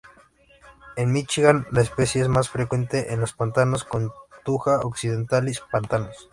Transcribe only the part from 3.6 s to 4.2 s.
con